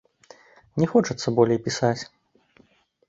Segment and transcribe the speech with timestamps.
[0.83, 2.01] Не хочацца болей пісаць.